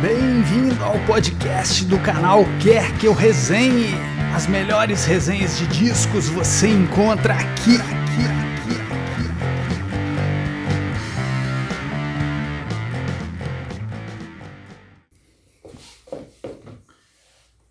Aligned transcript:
Bem-vindo 0.00 0.84
ao 0.84 1.02
podcast 1.06 1.82
do 1.86 1.98
canal 1.98 2.44
Quer 2.62 2.98
Que 2.98 3.06
Eu 3.06 3.14
Resenhe. 3.14 3.94
As 4.34 4.46
melhores 4.46 5.06
resenhas 5.06 5.56
de 5.56 5.66
discos 5.68 6.28
você 6.28 6.68
encontra 6.68 7.32
aqui, 7.32 7.76
aqui, 7.76 8.22
aqui, 8.28 8.74
aqui. 8.82 9.24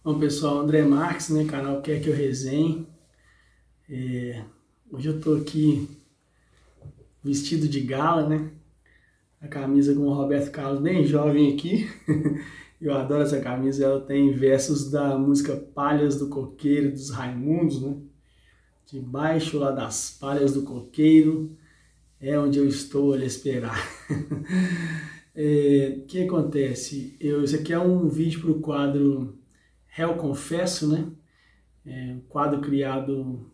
Bom 0.04 0.18
pessoal, 0.18 0.62
André 0.62 0.82
Marques, 0.82 1.30
né, 1.30 1.46
canal 1.46 1.84
Quer 1.84 2.02
Que 2.02 2.10
Eu 2.10 2.16
Resenhe. 2.16 2.88
É, 3.88 4.44
hoje 4.92 5.10
eu 5.10 5.22
tô 5.22 5.36
aqui 5.36 5.88
vestido 7.24 7.68
de 7.68 7.82
gala, 7.82 8.28
né? 8.28 8.50
A 9.46 9.48
camisa 9.48 9.94
com 9.94 10.08
o 10.08 10.14
Roberto 10.14 10.50
Carlos 10.50 10.82
bem 10.82 11.06
jovem 11.06 11.54
aqui. 11.54 11.88
Eu 12.82 12.96
adoro 12.96 13.22
essa 13.22 13.40
camisa, 13.40 13.86
ela 13.86 14.02
tem 14.02 14.34
versos 14.34 14.90
da 14.90 15.16
música 15.20 15.56
Palhas 15.56 16.18
do 16.18 16.30
Coqueiro 16.30 16.92
dos 16.92 17.12
Raimundos, 17.12 17.80
né? 17.80 17.96
Debaixo 18.88 19.60
lá 19.60 19.70
das 19.70 20.18
palhas 20.20 20.54
do 20.56 20.64
coqueiro 20.64 21.56
é 22.20 22.40
onde 22.40 22.58
eu 22.58 22.68
estou 22.68 23.14
a 23.14 23.24
esperar. 23.24 23.78
O 24.10 24.26
é, 25.36 26.04
que 26.08 26.24
acontece? 26.24 27.16
Eu, 27.20 27.44
esse 27.44 27.58
aqui 27.58 27.72
é 27.72 27.80
um 27.80 28.08
vídeo 28.08 28.42
para 28.42 28.52
o 28.52 28.62
quadro 28.62 29.38
Réu 29.86 30.16
Confesso, 30.16 30.92
né? 30.92 31.08
É 31.86 32.14
um 32.14 32.22
quadro 32.22 32.62
criado 32.62 33.52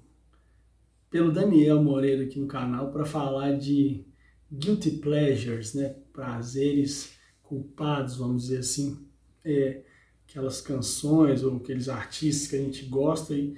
pelo 1.10 1.34
Daniel 1.34 1.84
Moreira 1.84 2.24
aqui 2.24 2.40
no 2.40 2.48
canal 2.48 2.92
para 2.92 3.04
falar 3.04 3.58
de 3.58 4.06
guilty 4.52 4.92
pleasures, 4.92 5.74
né? 5.74 5.96
Prazeres 6.12 7.14
culpados, 7.44 8.18
vamos 8.18 8.44
dizer 8.44 8.60
assim. 8.60 8.98
É, 9.44 9.82
aquelas 10.28 10.62
canções 10.62 11.44
ou 11.44 11.58
aqueles 11.58 11.90
artistas 11.90 12.48
que 12.48 12.56
a 12.56 12.60
gente 12.60 12.86
gosta 12.86 13.34
e, 13.34 13.58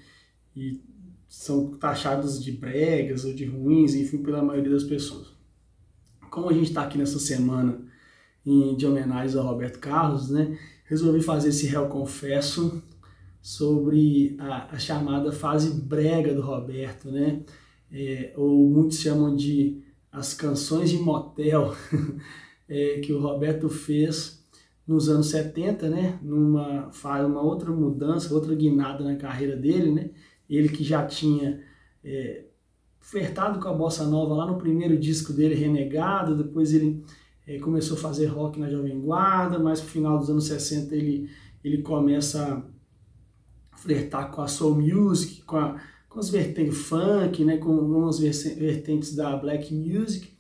e 0.56 0.82
são 1.28 1.72
taxados 1.72 2.44
de 2.44 2.52
bregas 2.52 3.26
ou 3.26 3.34
de 3.34 3.46
ruins, 3.46 3.94
enfim, 3.96 4.20
pela 4.20 4.42
maioria 4.42 4.72
das 4.72 4.84
pessoas. 4.84 5.28
Como 6.32 6.50
a 6.50 6.54
gente 6.54 6.70
está 6.70 6.84
aqui 6.84 6.98
nessa 6.98 7.20
semana 7.20 7.80
em, 8.46 8.76
de 8.76 8.86
homenagem 8.86 9.38
ao 9.38 9.46
Roberto 9.46 9.80
Carlos, 9.80 10.30
né? 10.30 10.58
Resolvi 10.86 11.22
fazer 11.22 11.50
esse 11.50 11.68
réu 11.68 11.88
confesso 11.88 12.82
sobre 13.42 14.36
a, 14.40 14.76
a 14.76 14.80
chamada 14.80 15.32
fase 15.32 15.70
brega 15.82 16.34
do 16.34 16.42
Roberto, 16.42 17.12
né? 17.12 17.42
É, 17.92 18.34
ou 18.36 18.68
muitos 18.70 19.00
chamam 19.00 19.36
de 19.36 19.83
as 20.14 20.36
canções 20.36 20.92
de 20.92 20.98
motel 21.00 21.76
é, 22.70 23.00
que 23.00 23.12
o 23.12 23.20
Roberto 23.20 23.68
fez 23.68 24.46
nos 24.88 25.10
anos 25.10 25.28
70, 25.28 25.90
né? 25.90 26.20
Numa 26.22 26.92
faz 26.92 27.26
uma 27.26 27.42
outra 27.42 27.72
mudança, 27.72 28.34
outra 28.34 28.54
guinada 28.54 29.04
na 29.04 29.16
carreira 29.16 29.56
dele, 29.58 29.92
né? 29.92 30.12
Ele 30.48 30.70
que 30.70 30.84
já 30.84 31.04
tinha 31.08 31.62
é, 32.04 32.46
flertado 33.00 33.60
com 33.60 33.68
a 33.68 33.74
bossa 33.74 34.06
nova 34.06 34.36
lá 34.36 34.46
no 34.46 34.58
primeiro 34.58 34.98
disco 34.98 35.34
dele, 35.34 35.56
Renegado, 35.56 36.38
depois 36.38 36.74
ele 36.74 37.04
é, 37.48 37.58
começou 37.58 37.98
a 37.98 38.00
fazer 38.00 38.28
rock 38.28 38.60
na 38.60 38.70
Jovem 38.70 39.02
Guarda, 39.02 39.58
mas 39.58 39.82
no 39.82 39.88
final 39.88 40.20
dos 40.20 40.30
anos 40.30 40.46
60 40.46 40.96
ele, 40.96 41.28
ele 41.64 41.82
começa 41.82 42.64
a 43.72 43.78
flertar 43.78 44.30
com 44.30 44.42
a 44.42 44.48
soul 44.48 44.76
music, 44.76 45.42
com 45.42 45.58
a 45.58 45.82
com 46.14 46.20
as 46.20 46.30
vertentes 46.30 46.78
funk, 46.78 47.44
né, 47.44 47.58
com 47.58 47.72
algumas 47.72 48.20
vertentes 48.20 49.16
da 49.16 49.36
black 49.36 49.74
music. 49.74 50.32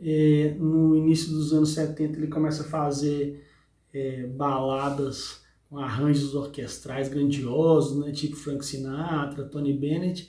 É, 0.00 0.56
no 0.58 0.96
início 0.96 1.30
dos 1.30 1.52
anos 1.52 1.70
70 1.70 2.18
ele 2.18 2.26
começa 2.26 2.62
a 2.62 2.66
fazer 2.66 3.46
é, 3.94 4.26
baladas 4.26 5.40
com 5.70 5.78
arranjos 5.78 6.34
orquestrais 6.34 7.08
grandiosos, 7.08 7.96
né, 8.04 8.10
tipo 8.10 8.34
Frank 8.34 8.66
Sinatra, 8.66 9.44
Tony 9.44 9.72
Bennett. 9.72 10.28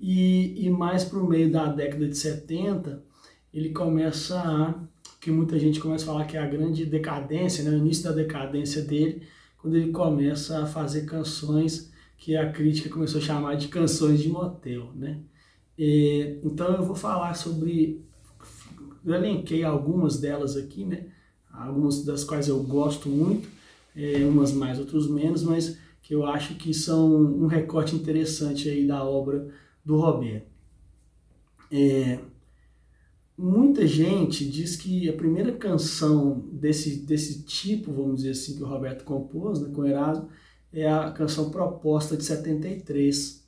E, 0.00 0.64
e 0.64 0.70
mais 0.70 1.02
para 1.02 1.18
o 1.18 1.28
meio 1.28 1.50
da 1.50 1.66
década 1.66 2.06
de 2.06 2.16
70 2.16 3.02
ele 3.52 3.70
começa 3.70 4.38
a, 4.38 4.74
que 5.20 5.32
muita 5.32 5.58
gente 5.58 5.80
começa 5.80 6.04
a 6.04 6.06
falar 6.06 6.24
que 6.26 6.36
é 6.36 6.40
a 6.40 6.46
grande 6.46 6.86
decadência, 6.86 7.64
né, 7.64 7.70
o 7.70 7.78
início 7.78 8.04
da 8.04 8.12
decadência 8.12 8.82
dele, 8.82 9.26
quando 9.60 9.76
ele 9.76 9.90
começa 9.90 10.62
a 10.62 10.66
fazer 10.66 11.06
canções 11.06 11.90
que 12.18 12.36
a 12.36 12.50
crítica 12.52 12.90
começou 12.90 13.20
a 13.20 13.24
chamar 13.24 13.54
de 13.54 13.68
canções 13.68 14.20
de 14.20 14.28
motel, 14.28 14.92
né? 14.94 15.20
E, 15.78 16.40
então 16.42 16.74
eu 16.74 16.82
vou 16.82 16.96
falar 16.96 17.32
sobre, 17.34 18.04
eu 19.04 19.14
elenquei 19.14 19.62
algumas 19.62 20.20
delas 20.20 20.56
aqui, 20.56 20.84
né? 20.84 21.06
Algumas 21.50 22.04
das 22.04 22.24
quais 22.24 22.48
eu 22.48 22.62
gosto 22.64 23.08
muito, 23.08 23.48
é, 23.94 24.24
umas 24.24 24.52
mais, 24.52 24.78
outras 24.78 25.08
menos, 25.08 25.44
mas 25.44 25.78
que 26.02 26.14
eu 26.14 26.26
acho 26.26 26.56
que 26.56 26.74
são 26.74 27.14
um 27.14 27.46
recorte 27.46 27.94
interessante 27.94 28.68
aí 28.68 28.86
da 28.86 29.04
obra 29.04 29.48
do 29.84 29.96
Roberto. 29.96 30.48
É, 31.70 32.18
muita 33.36 33.86
gente 33.86 34.44
diz 34.48 34.74
que 34.74 35.08
a 35.08 35.12
primeira 35.12 35.52
canção 35.52 36.40
desse, 36.52 37.00
desse 37.00 37.44
tipo, 37.44 37.92
vamos 37.92 38.16
dizer 38.16 38.30
assim, 38.30 38.56
que 38.56 38.62
o 38.62 38.66
Roberto 38.66 39.04
compôs, 39.04 39.60
né, 39.60 39.70
com 39.72 39.84
Erasmo, 39.84 40.28
é 40.72 40.88
a 40.88 41.10
canção 41.10 41.50
proposta 41.50 42.16
de 42.16 42.24
73, 42.24 43.46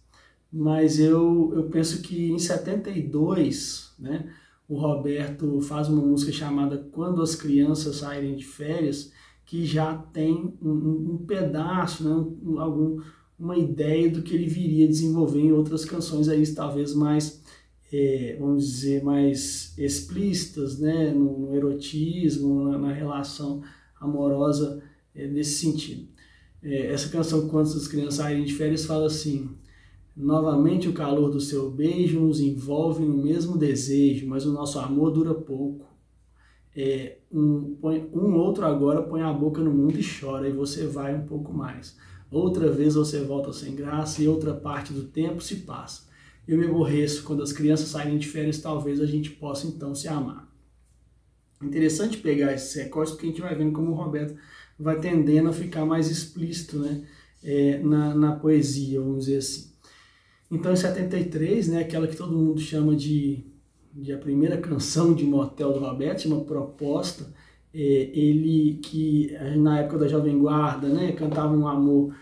mas 0.53 0.99
eu, 0.99 1.53
eu 1.55 1.65
penso 1.65 2.03
que 2.03 2.31
em 2.31 2.39
72, 2.39 3.93
né, 3.99 4.33
o 4.69 4.77
Roberto 4.77 5.61
faz 5.61 5.89
uma 5.89 6.01
música 6.01 6.33
chamada 6.33 6.79
Quando 6.93 7.23
as 7.23 7.35
Crianças 7.35 7.97
Saírem 7.97 8.37
de 8.37 8.45
Férias, 8.45 9.13
que 9.45 9.67
já 9.67 9.97
tem 9.97 10.55
um, 10.63 11.15
um 11.15 11.19
pedaço, 11.27 12.05
né, 12.05 12.15
um, 12.45 12.61
algum, 12.61 13.03
uma 13.37 13.59
ideia 13.59 14.09
do 14.09 14.23
que 14.23 14.33
ele 14.33 14.47
viria 14.47 14.87
desenvolver 14.87 15.41
em 15.41 15.51
outras 15.51 15.85
canções 15.85 16.29
aí, 16.29 16.47
talvez 16.55 16.95
mais, 16.95 17.43
é, 17.93 18.37
vamos 18.39 18.65
dizer, 18.65 19.03
mais 19.03 19.77
explícitas, 19.77 20.79
né, 20.79 21.11
no, 21.11 21.37
no 21.37 21.57
erotismo, 21.57 22.63
na, 22.63 22.79
na, 22.79 22.93
relação 22.93 23.61
amorosa 24.01 24.81
é, 25.13 25.27
nesse 25.27 25.59
sentido. 25.59 26.07
É, 26.63 26.93
essa 26.93 27.09
canção, 27.09 27.49
Quando 27.49 27.67
as 27.67 27.89
Crianças 27.89 28.15
Saírem 28.15 28.45
de 28.45 28.55
Férias, 28.55 28.85
fala 28.85 29.07
assim: 29.07 29.51
Novamente 30.17 30.89
o 30.89 30.93
calor 30.93 31.31
do 31.31 31.41
seu 31.41 31.71
beijo 31.71 32.21
nos 32.21 32.41
envolve 32.41 33.05
no 33.05 33.17
mesmo 33.17 33.57
desejo, 33.57 34.27
mas 34.27 34.45
o 34.45 34.53
nosso 34.53 34.79
amor 34.79 35.11
dura 35.11 35.33
pouco. 35.33 35.87
É, 36.77 37.19
um, 37.33 37.77
põe, 37.81 38.09
um 38.13 38.35
outro 38.37 38.65
agora 38.65 39.03
põe 39.03 39.23
a 39.23 39.33
boca 39.33 39.61
no 39.61 39.73
mundo 39.73 39.99
e 39.99 40.05
chora, 40.05 40.49
e 40.49 40.53
você 40.53 40.87
vai 40.87 41.15
um 41.15 41.27
pouco 41.27 41.53
mais. 41.53 41.97
Outra 42.31 42.71
vez 42.71 42.95
você 42.95 43.21
volta 43.23 43.53
sem 43.53 43.75
graça 43.75 44.23
e 44.23 44.29
outra 44.29 44.55
parte 44.55 44.93
do 44.93 45.05
tempo 45.05 45.41
se 45.41 45.57
passa. 45.57 46.09
Eu 46.47 46.59
me 46.59 46.67
aborreço 46.67 47.25
quando 47.25 47.43
as 47.43 47.53
crianças 47.53 47.89
saírem 47.89 48.19
de 48.19 48.29
férias, 48.29 48.59
talvez 48.59 49.01
a 49.01 49.07
gente 49.07 49.31
possa 49.31 49.67
então 49.67 49.95
se 49.95 50.07
amar. 50.07 50.49
Interessante 51.63 52.19
pegar 52.19 52.53
esses 52.53 52.75
recortes 52.75 53.13
porque 53.13 53.27
a 53.27 53.31
gente 53.31 53.41
vai 53.41 53.55
vendo 53.55 53.73
como 53.73 53.91
o 53.91 53.95
Roberto 53.95 54.35
vai 54.81 54.99
tendendo 54.99 55.51
a 55.51 55.53
ficar 55.53 55.85
mais 55.85 56.11
explícito 56.11 56.79
né, 56.79 57.03
é, 57.45 57.79
na, 57.81 58.15
na 58.15 58.33
poesia, 58.33 59.01
vamos 59.01 59.27
dizer 59.27 59.37
assim. 59.37 59.71
Então, 60.51 60.73
em 60.73 60.77
73, 60.77 61.69
né, 61.69 61.81
aquela 61.81 62.09
que 62.09 62.17
todo 62.17 62.37
mundo 62.37 62.59
chama 62.59 62.97
de, 62.97 63.45
de 63.93 64.13
a 64.13 64.19
primeira 64.19 64.57
canção 64.59 65.15
de 65.15 65.25
motel 65.25 65.73
do 65.73 65.81
Roberto, 65.81 66.25
uma 66.27 66.45
proposta, 66.45 67.33
é, 67.73 67.79
ele 67.79 68.81
que 68.83 69.33
na 69.59 69.81
época 69.81 69.99
da 69.99 70.09
Jovem 70.09 70.39
Guarda 70.39 70.89
né, 70.89 71.13
cantava 71.13 71.55
um 71.55 71.69
amor 71.69 72.15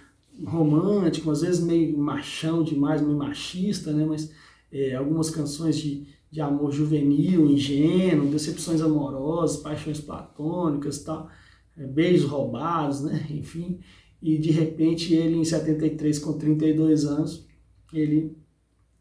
romântico, 0.45 1.31
às 1.31 1.41
vezes 1.41 1.65
meio 1.65 1.97
machão 1.97 2.63
demais, 2.63 3.01
meio 3.01 3.17
machista, 3.17 3.93
né, 3.93 4.05
mas 4.05 4.31
é, 4.71 4.95
algumas 4.95 5.31
canções 5.31 5.79
de, 5.79 6.07
de 6.31 6.41
amor 6.41 6.71
juvenil, 6.71 7.47
ingênuo, 7.47 8.31
decepções 8.31 8.83
amorosas, 8.83 9.63
paixões 9.63 10.01
platônicas 10.01 10.99
e 10.99 11.05
tal. 11.05 11.31
É, 11.79 11.87
beijos 11.87 12.29
roubados, 12.29 13.03
né? 13.03 13.27
enfim. 13.31 13.81
E 14.21 14.37
de 14.37 14.51
repente 14.51 15.15
ele, 15.15 15.37
em 15.37 15.45
73, 15.45 16.19
com 16.19 16.33
32 16.37 17.05
anos, 17.05 17.47
ele 17.93 18.37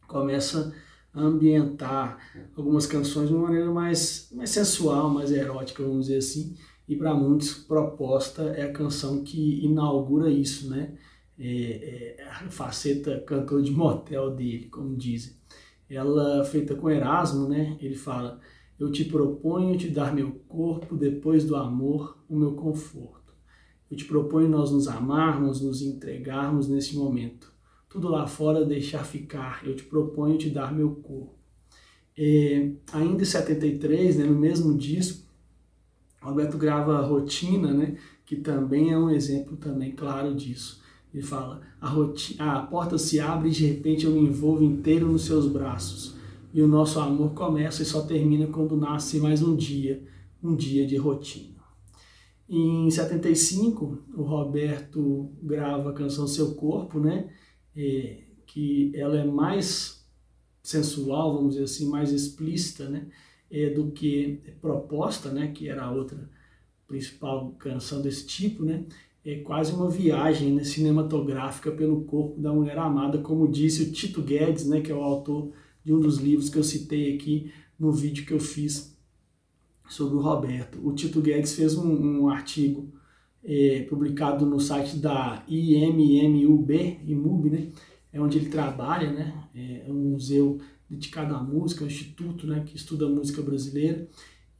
começa 0.08 0.74
a 1.14 1.22
ambientar 1.22 2.20
algumas 2.56 2.86
canções 2.86 3.30
de 3.30 3.36
uma 3.36 3.44
maneira 3.48 3.72
mais, 3.72 4.30
mais 4.32 4.52
sensual, 4.52 5.10
mais 5.10 5.32
erótica, 5.32 5.84
vamos 5.84 6.06
dizer 6.06 6.20
assim. 6.20 6.56
E 6.88 6.96
para 6.96 7.14
muitos, 7.14 7.54
Proposta 7.54 8.44
é 8.44 8.64
a 8.64 8.72
canção 8.72 9.24
que 9.24 9.66
inaugura 9.66 10.30
isso, 10.30 10.70
né? 10.70 10.94
É, 11.40 12.16
é 12.20 12.24
a 12.24 12.50
faceta 12.50 13.20
cantor 13.22 13.62
de 13.62 13.72
motel 13.72 14.32
dele, 14.32 14.68
como 14.70 14.96
dizem. 14.96 15.36
Ela 15.90 16.44
feita 16.46 16.76
com 16.76 16.90
Erasmo, 16.90 17.48
né? 17.48 17.78
Ele 17.82 17.96
fala 17.96 18.40
eu 18.80 18.92
te 18.92 19.06
proponho 19.06 19.78
te 19.78 19.90
dar 19.90 20.14
meu 20.14 20.32
corpo 20.48 20.96
depois 20.96 21.44
do 21.44 21.56
amor, 21.56 22.18
o 22.30 22.36
meu 22.36 22.54
conforto. 22.54 23.34
Eu 23.90 23.98
te 23.98 24.06
proponho 24.06 24.50
nós 24.50 24.72
nos 24.72 24.88
amarmos, 24.88 25.62
nos 25.62 25.82
entregarmos 25.82 26.68
nesse 26.68 26.96
momento. 26.96 27.52
Tudo 27.90 28.10
lá 28.10 28.28
fora 28.28 28.66
deixar 28.66 29.04
ficar. 29.04 29.66
Eu 29.66 29.76
te 29.76 29.84
proponho 29.84 30.38
te 30.38 30.50
dar 30.50 30.74
meu 30.74 30.92
corpo. 30.96 31.36
É, 32.18 32.72
ainda 32.92 33.22
em 33.22 33.26
73, 33.26 34.18
né, 34.18 34.26
no 34.26 34.38
mesmo 34.38 34.76
disco, 34.78 35.26
Roberto 36.22 36.58
grava 36.58 37.00
Rotina, 37.02 37.74
né, 37.74 37.96
que 38.26 38.36
também 38.36 38.92
é 38.92 38.98
um 38.98 39.10
exemplo 39.10 39.56
também 39.56 39.92
claro 39.92 40.36
disso. 40.36 40.82
Ele 41.14 41.24
fala: 41.24 41.62
a, 41.80 41.88
rotina, 41.88 42.54
a 42.54 42.62
porta 42.64 42.98
se 42.98 43.20
abre 43.20 43.50
e 43.50 43.54
de 43.54 43.66
repente 43.66 44.06
eu 44.06 44.12
me 44.12 44.20
envolvo 44.20 44.64
inteiro 44.64 45.08
nos 45.08 45.26
seus 45.26 45.48
braços. 45.48 46.16
E 46.54 46.62
o 46.62 46.68
nosso 46.68 47.00
amor 47.00 47.34
começa 47.34 47.84
e 47.84 47.86
só 47.86 48.02
termina 48.02 48.48
quando 48.48 48.78
nasce 48.78 49.20
mais 49.20 49.42
um 49.42 49.56
dia, 49.56 50.04
um 50.42 50.56
dia 50.56 50.86
de 50.88 50.96
rotina. 50.96 51.58
Em 52.50 52.90
75, 52.90 54.06
o 54.16 54.24
Roberto 54.24 55.30
grava 55.44 55.90
a 55.90 55.94
canção 55.94 56.26
Seu 56.26 56.56
Corpo, 56.56 57.00
né? 57.00 57.30
É, 57.76 58.24
que 58.46 58.92
ela 58.96 59.18
é 59.18 59.26
mais 59.26 60.06
sensual, 60.64 61.36
vamos 61.36 61.52
dizer 61.56 61.66
assim, 61.66 61.90
mais 61.90 62.12
explícita, 62.12 62.90
né? 62.90 63.08
É, 63.52 63.70
do 63.70 63.92
que 63.92 64.42
proposta, 64.62 65.30
né? 65.30 65.52
Que 65.52 65.68
era 65.68 65.84
a 65.84 65.92
outra 65.92 66.30
principal 66.88 67.52
canção 67.60 68.02
desse 68.02 68.26
tipo, 68.26 68.64
né? 68.64 68.86
É 69.26 69.40
quase 69.42 69.74
uma 69.74 69.90
viagem 69.90 70.54
né, 70.54 70.64
cinematográfica 70.64 71.70
pelo 71.70 72.06
corpo 72.06 72.40
da 72.40 72.54
mulher 72.54 72.78
amada, 72.78 73.18
como 73.18 73.46
disse 73.46 73.84
o 73.84 73.92
Tito 73.92 74.22
Guedes, 74.22 74.66
né? 74.66 74.80
Que 74.80 74.90
é 74.90 74.96
o 74.96 75.04
autor 75.04 75.52
de 75.88 75.94
um 75.94 76.02
dos 76.02 76.18
livros 76.18 76.50
que 76.50 76.58
eu 76.58 76.64
citei 76.66 77.16
aqui 77.16 77.50
no 77.80 77.94
vídeo 77.94 78.26
que 78.26 78.34
eu 78.34 78.42
fiz 78.42 78.94
sobre 79.88 80.18
o 80.18 80.20
Roberto. 80.20 80.86
O 80.86 80.92
Tito 80.92 81.22
Guedes 81.22 81.56
fez 81.56 81.78
um, 81.78 82.24
um 82.24 82.28
artigo 82.28 82.92
é, 83.42 83.84
publicado 83.90 84.46
no 84.46 84.60
site 84.60 84.98
da 84.98 85.46
IMMUB, 85.48 87.00
IMUB, 87.08 87.50
né? 87.50 87.72
É 88.12 88.20
onde 88.20 88.38
ele 88.38 88.50
trabalha, 88.50 89.14
né? 89.14 89.48
É 89.56 89.90
um 89.90 90.12
museu 90.12 90.60
dedicado 90.90 91.34
à 91.34 91.42
música, 91.42 91.86
um 91.86 91.88
instituto, 91.88 92.46
né? 92.46 92.66
Que 92.66 92.76
estuda 92.76 93.08
música 93.08 93.42
brasileira 93.42 94.10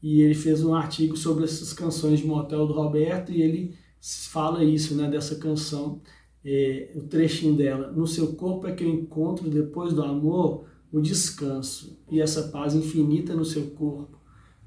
e 0.02 0.22
ele 0.22 0.34
fez 0.34 0.64
um 0.64 0.74
artigo 0.74 1.18
sobre 1.18 1.44
essas 1.44 1.74
canções 1.74 2.20
de 2.20 2.26
motel 2.26 2.66
do 2.66 2.72
Roberto 2.72 3.34
e 3.34 3.42
ele 3.42 3.76
fala 4.00 4.64
isso, 4.64 4.96
né, 4.96 5.10
dessa 5.10 5.36
canção, 5.36 6.00
é, 6.46 6.92
o 6.96 7.02
trechinho 7.02 7.54
dela. 7.54 7.92
No 7.92 8.08
seu 8.08 8.34
corpo 8.36 8.66
é 8.66 8.72
que 8.72 8.86
eu 8.86 8.90
encontro, 8.90 9.50
depois 9.50 9.92
do 9.92 10.02
amor, 10.02 10.66
o 10.92 11.02
descanso 11.02 12.00
e 12.10 12.22
essa 12.22 12.50
paz 12.50 12.74
infinita 12.74 13.36
no 13.36 13.46
seu 13.46 13.68
corpo. 13.72 14.18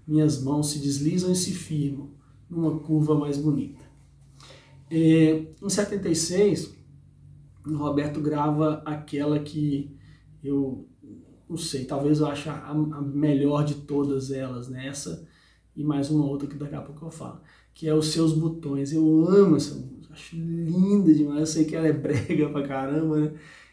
Minhas 0.06 0.42
mãos 0.42 0.70
se 0.70 0.78
deslizam 0.78 1.32
e 1.32 1.36
se 1.36 1.52
firmam 1.52 2.10
numa 2.48 2.78
curva 2.80 3.14
mais 3.14 3.38
bonita. 3.38 3.80
É, 4.90 5.46
em 5.62 5.68
76, 5.68 6.74
o 7.66 7.76
Roberto 7.76 8.20
grava 8.20 8.82
aquela 8.84 9.38
que 9.38 9.96
eu 10.42 10.88
não 11.48 11.56
sei, 11.56 11.84
talvez 11.84 12.20
eu 12.20 12.26
ache 12.26 12.48
a, 12.48 12.72
melhor 12.74 13.64
de 13.64 13.74
todas 13.74 14.30
elas, 14.30 14.68
né? 14.68 14.86
Essa 14.86 15.26
e 15.74 15.82
mais 15.82 16.10
uma 16.10 16.24
outra 16.24 16.48
que 16.48 16.56
daqui 16.56 16.74
a 16.74 16.80
pouco 16.80 17.04
eu 17.04 17.10
falo, 17.10 17.40
que 17.74 17.88
é 17.88 17.94
Os 17.94 18.06
Seus 18.06 18.32
Botões. 18.32 18.92
Eu 18.92 19.28
amo 19.28 19.56
essa 19.56 19.74
música, 19.74 20.14
acho 20.14 20.36
linda 20.36 21.12
demais, 21.12 21.40
eu 21.40 21.46
sei 21.46 21.64
que 21.64 21.74
ela 21.74 21.88
é 21.88 21.92
brega 21.94 22.48
pra 22.50 22.66
caramba, 22.66 23.20
né? 23.20 23.32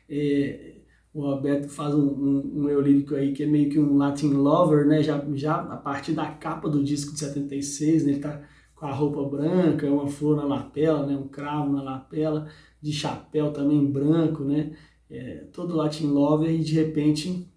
É, 0.10 0.76
o 1.18 1.22
Roberto 1.22 1.68
faz 1.68 1.96
um, 1.96 2.08
um, 2.08 2.52
um 2.56 2.70
eu 2.70 2.80
lírico 2.80 3.16
aí 3.16 3.34
que 3.34 3.42
é 3.42 3.48
meio 3.48 3.72
que 3.72 3.80
um 3.80 3.98
Latin 3.98 4.34
Lover, 4.34 4.86
né? 4.86 5.02
Já, 5.02 5.26
já 5.34 5.56
a 5.56 5.76
partir 5.76 6.14
da 6.14 6.28
capa 6.28 6.70
do 6.70 6.84
disco 6.84 7.12
de 7.12 7.20
76, 7.20 8.06
né? 8.06 8.12
Ele 8.12 8.20
tá 8.20 8.40
com 8.76 8.86
a 8.86 8.94
roupa 8.94 9.24
branca, 9.24 9.92
uma 9.92 10.08
flor 10.08 10.38
na 10.38 10.44
lapela, 10.44 11.08
né? 11.08 11.16
Um 11.16 11.28
cravo 11.28 11.74
na 11.74 11.82
lapela, 11.82 12.48
de 12.80 12.94
chapéu 12.94 13.52
também 13.52 13.84
branco, 13.84 14.44
né? 14.44 14.78
É, 15.10 15.46
todo 15.52 15.76
Latin 15.76 16.06
Lover 16.06 16.52
e 16.52 16.64
de 16.64 16.76
repente 16.76 17.52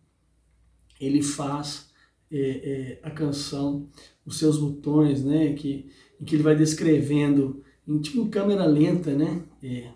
ele 0.99 1.23
faz 1.23 1.91
é, 2.33 2.39
é, 2.39 3.01
a 3.03 3.11
canção 3.11 3.91
Os 4.25 4.39
Seus 4.39 4.57
Botões, 4.57 5.23
né? 5.23 5.53
Que, 5.53 5.91
em 6.19 6.25
que 6.25 6.35
ele 6.35 6.43
vai 6.43 6.57
descrevendo, 6.57 7.63
em, 7.87 8.01
tipo 8.01 8.23
em 8.23 8.31
câmera 8.31 8.65
lenta, 8.65 9.15
né? 9.15 9.43
É, 9.63 9.91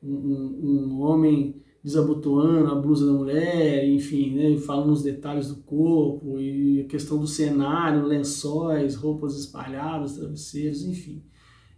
um, 0.00 0.94
um, 0.94 1.00
homem 1.00 1.60
desabotoando 1.82 2.70
a 2.70 2.74
blusa 2.74 3.06
da 3.06 3.12
mulher, 3.12 3.88
enfim, 3.88 4.34
né? 4.34 4.56
falando 4.58 4.88
nos 4.88 5.02
detalhes 5.02 5.48
do 5.48 5.56
corpo 5.56 6.38
e 6.38 6.82
a 6.82 6.84
questão 6.84 7.18
do 7.18 7.26
cenário, 7.26 8.04
lençóis, 8.04 8.94
roupas 8.94 9.38
espalhadas, 9.38 10.16
travesseiros, 10.16 10.84
enfim. 10.84 11.22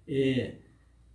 É, 0.06 0.56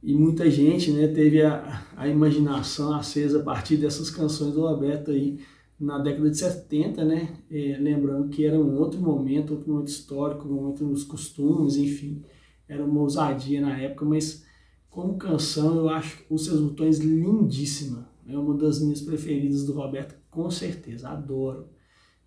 e 0.02 0.14
muita 0.14 0.50
gente 0.50 0.92
né, 0.92 1.08
teve 1.08 1.42
a, 1.42 1.86
a 1.96 2.08
imaginação 2.08 2.94
acesa 2.94 3.40
a 3.40 3.44
partir 3.44 3.78
dessas 3.78 4.10
canções 4.10 4.54
do 4.54 4.62
Roberto 4.62 5.12
aí, 5.12 5.40
na 5.80 6.00
década 6.00 6.30
de 6.30 6.38
70, 6.38 7.06
né? 7.06 7.38
É, 7.52 7.78
lembrando 7.80 8.30
que 8.30 8.46
era 8.46 8.60
um 8.60 8.80
outro 8.80 9.00
momento, 9.00 9.52
outro 9.54 9.70
momento 9.72 9.90
histórico, 9.90 10.48
um 10.48 10.54
momento 10.54 10.86
dos 10.86 11.04
costumes, 11.04 11.76
enfim, 11.76 12.24
era 12.68 12.84
uma 12.84 13.02
ousadia 13.02 13.62
na 13.62 13.78
época, 13.78 14.06
mas 14.06 14.44
como 14.90 15.18
canção 15.18 15.76
eu 15.76 15.90
acho 15.90 16.24
Os 16.30 16.46
Seus 16.46 16.60
Botões 16.60 16.98
lindíssima, 17.00 18.07
é 18.28 18.38
uma 18.38 18.54
das 18.56 18.82
minhas 18.82 19.02
preferidas 19.02 19.66
do 19.66 19.74
Roberto, 19.74 20.16
com 20.30 20.50
certeza, 20.52 21.10
adoro. 21.10 21.70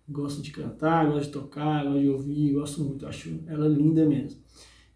Gosto 0.09 0.41
de 0.41 0.51
cantar, 0.51 1.05
gosto 1.05 1.27
de 1.27 1.31
tocar, 1.31 1.85
gosto 1.85 1.99
de 1.99 2.09
ouvir, 2.09 2.53
gosto 2.53 2.83
muito, 2.83 3.05
acho 3.05 3.39
ela 3.47 3.67
linda 3.67 4.05
mesmo. 4.05 4.41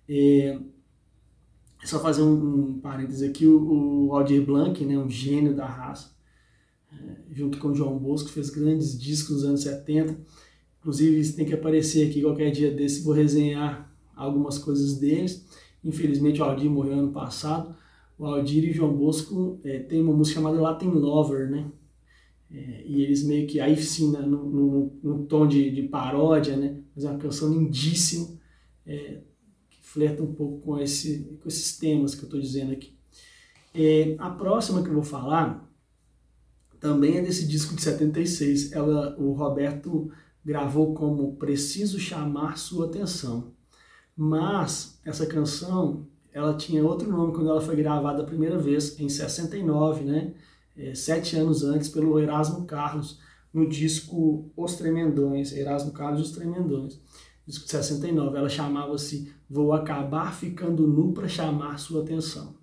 É, 0.09 0.59
é 1.81 1.85
só 1.85 1.99
fazer 1.99 2.23
um, 2.23 2.69
um 2.69 2.79
parêntese 2.79 3.25
aqui, 3.25 3.45
o, 3.45 4.07
o 4.07 4.15
Aldir 4.15 4.43
Blanc, 4.43 4.83
né, 4.83 4.97
um 4.97 5.09
gênio 5.09 5.55
da 5.55 5.67
raça, 5.67 6.15
junto 7.31 7.57
com 7.59 7.69
o 7.69 7.75
João 7.75 7.97
Bosco, 7.97 8.29
fez 8.29 8.49
grandes 8.49 8.99
discos 8.99 9.37
nos 9.37 9.45
anos 9.45 9.61
70. 9.61 10.17
Inclusive, 10.79 11.19
isso 11.19 11.35
tem 11.35 11.45
que 11.45 11.53
aparecer 11.53 12.09
aqui 12.09 12.21
qualquer 12.21 12.51
dia 12.51 12.71
desse, 12.71 13.03
vou 13.03 13.13
resenhar 13.13 13.91
algumas 14.15 14.57
coisas 14.57 14.97
deles. 14.97 15.45
Infelizmente, 15.83 16.41
o 16.41 16.43
Aldir 16.43 16.69
morreu 16.69 16.93
ano 16.93 17.11
passado. 17.11 17.75
O 18.17 18.25
Aldir 18.25 18.63
e 18.63 18.73
João 18.73 18.95
Bosco 18.95 19.59
é, 19.63 19.79
tem 19.79 20.01
uma 20.01 20.13
música 20.13 20.35
chamada 20.35 20.61
Latin 20.61 20.87
Lover, 20.87 21.49
né? 21.49 21.71
É, 22.49 22.83
e 22.85 23.01
eles 23.01 23.23
meio 23.23 23.47
que, 23.47 23.59
aí 23.59 23.75
sim, 23.81 24.11
né, 24.11 24.19
no, 24.19 24.91
no, 25.03 25.25
tom 25.25 25.47
de, 25.47 25.69
de, 25.71 25.83
paródia, 25.83 26.55
né? 26.55 26.81
Mas 26.95 27.03
é 27.03 27.09
uma 27.09 27.19
canção 27.19 27.51
lindíssima, 27.51 28.29
é, 28.85 29.21
que 29.69 29.79
flerta 29.81 30.23
um 30.23 30.33
pouco 30.33 30.61
com, 30.61 30.79
esse, 30.79 31.37
com 31.41 31.49
esses 31.49 31.77
temas 31.77 32.15
que 32.15 32.21
eu 32.21 32.27
estou 32.27 32.39
dizendo 32.39 32.71
aqui. 32.71 32.95
É, 33.73 34.15
a 34.19 34.29
próxima 34.29 34.81
que 34.81 34.89
eu 34.89 34.93
vou 34.93 35.03
falar 35.03 35.69
também 36.79 37.17
é 37.17 37.21
desse 37.21 37.45
disco 37.47 37.75
de 37.75 37.81
76. 37.81 38.71
Ela, 38.71 39.17
o 39.19 39.33
Roberto 39.33 40.11
gravou 40.45 40.93
como 40.93 41.35
Preciso 41.35 41.99
Chamar 41.99 42.57
Sua 42.57 42.85
Atenção. 42.85 43.53
Mas 44.15 44.99
essa 45.03 45.25
canção, 45.25 46.07
ela 46.35 46.53
tinha 46.53 46.83
outro 46.83 47.09
nome 47.09 47.33
quando 47.33 47.49
ela 47.49 47.61
foi 47.61 47.77
gravada 47.77 48.21
a 48.21 48.25
primeira 48.25 48.57
vez, 48.57 48.99
em 48.99 49.07
69, 49.07 50.03
né? 50.03 50.33
É, 50.77 50.93
sete 50.93 51.37
anos 51.37 51.63
antes, 51.63 51.87
pelo 51.87 52.19
Erasmo 52.19 52.65
Carlos, 52.65 53.21
no 53.53 53.69
disco 53.69 54.51
Os 54.53 54.75
Tremendões, 54.75 55.53
Erasmo 55.53 55.93
Carlos 55.93 56.19
e 56.19 56.23
Os 56.23 56.31
Tremendões, 56.31 56.99
disco 57.47 57.63
de 57.63 57.71
69. 57.71 58.37
Ela 58.37 58.49
chamava-se 58.49 59.31
Vou 59.49 59.71
Acabar 59.71 60.35
Ficando 60.35 60.85
Nu 60.85 61.13
para 61.13 61.25
Chamar 61.29 61.79
Sua 61.79 62.03
Atenção. 62.03 62.53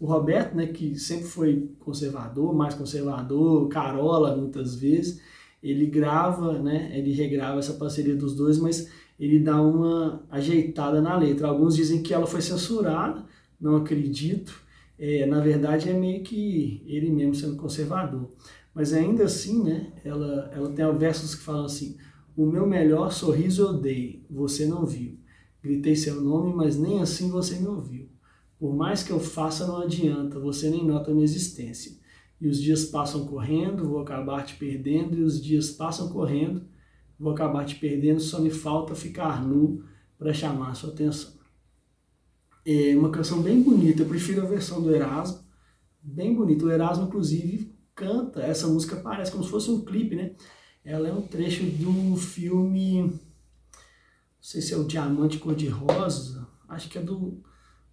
O 0.00 0.06
Roberto, 0.06 0.56
né, 0.56 0.66
que 0.66 0.98
sempre 0.98 1.28
foi 1.28 1.70
conservador, 1.78 2.52
mais 2.52 2.74
conservador, 2.74 3.68
carola 3.68 4.36
muitas 4.36 4.74
vezes, 4.74 5.20
ele 5.62 5.86
grava, 5.86 6.58
né, 6.58 6.90
ele 6.92 7.12
regrava 7.12 7.60
essa 7.60 7.74
parceria 7.74 8.16
dos 8.16 8.34
dois, 8.34 8.58
mas 8.58 8.90
ele 9.18 9.38
dá 9.38 9.60
uma 9.60 10.24
ajeitada 10.30 11.00
na 11.00 11.16
letra. 11.16 11.48
Alguns 11.48 11.76
dizem 11.76 12.02
que 12.02 12.12
ela 12.12 12.26
foi 12.26 12.40
censurada, 12.40 13.24
não 13.60 13.76
acredito. 13.76 14.60
É, 14.98 15.26
na 15.26 15.40
verdade, 15.40 15.88
é 15.88 15.92
meio 15.92 16.22
que 16.22 16.82
ele 16.86 17.10
mesmo 17.10 17.34
sendo 17.34 17.56
conservador. 17.56 18.30
Mas 18.74 18.92
ainda 18.92 19.24
assim, 19.24 19.62
né, 19.62 19.92
ela, 20.04 20.50
ela 20.54 20.70
tem 20.70 20.90
versos 20.96 21.34
que 21.34 21.42
falam 21.42 21.66
assim: 21.66 21.96
O 22.36 22.46
meu 22.46 22.66
melhor 22.66 23.12
sorriso 23.12 23.62
eu 23.62 23.72
dei, 23.74 24.24
você 24.30 24.66
não 24.66 24.86
viu. 24.86 25.18
Gritei 25.62 25.94
seu 25.94 26.20
nome, 26.20 26.52
mas 26.54 26.76
nem 26.78 27.00
assim 27.00 27.30
você 27.30 27.56
me 27.56 27.68
ouviu. 27.68 28.08
Por 28.58 28.74
mais 28.74 29.02
que 29.02 29.10
eu 29.10 29.20
faça, 29.20 29.66
não 29.66 29.78
adianta, 29.78 30.38
você 30.38 30.70
nem 30.70 30.84
nota 30.84 31.12
minha 31.12 31.24
existência. 31.24 31.92
E 32.40 32.48
os 32.48 32.60
dias 32.60 32.84
passam 32.86 33.26
correndo, 33.26 33.88
vou 33.88 34.00
acabar 34.00 34.44
te 34.44 34.56
perdendo, 34.56 35.16
e 35.16 35.22
os 35.22 35.40
dias 35.40 35.70
passam 35.70 36.08
correndo, 36.08 36.62
vou 37.18 37.32
acabar 37.32 37.64
te 37.64 37.76
perdendo, 37.76 38.20
só 38.20 38.40
me 38.40 38.50
falta 38.50 38.94
ficar 38.94 39.44
nu 39.44 39.84
para 40.18 40.32
chamar 40.32 40.70
a 40.70 40.74
sua 40.74 40.90
atenção. 40.90 41.32
É 42.64 42.96
uma 42.96 43.10
canção 43.10 43.42
bem 43.42 43.62
bonita, 43.62 44.02
eu 44.02 44.08
prefiro 44.08 44.42
a 44.42 44.46
versão 44.46 44.80
do 44.80 44.94
Erasmo, 44.94 45.40
bem 46.00 46.34
bonita. 46.34 46.64
O 46.64 46.70
Erasmo, 46.70 47.06
inclusive, 47.06 47.74
canta, 47.94 48.40
essa 48.40 48.66
música 48.66 48.96
parece 48.96 49.32
como 49.32 49.42
se 49.44 49.50
fosse 49.50 49.70
um 49.70 49.84
clipe, 49.84 50.14
né? 50.14 50.32
Ela 50.84 51.08
é 51.08 51.12
um 51.12 51.22
trecho 51.22 51.64
do 51.64 52.16
filme, 52.16 53.02
não 53.02 53.18
sei 54.40 54.60
se 54.60 54.74
é 54.74 54.76
o 54.76 54.84
Diamante 54.84 55.38
Cor-de-Rosa, 55.38 56.46
acho 56.68 56.88
que 56.88 56.98
é 56.98 57.02
do 57.02 57.42